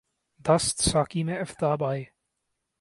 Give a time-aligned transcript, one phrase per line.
[0.45, 2.03] دست ساقی میں آفتاب آئے